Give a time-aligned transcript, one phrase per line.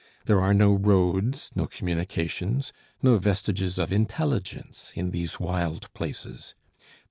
[0.25, 6.55] There are no roads, no communications, no vestiges of intelligence in these wild places.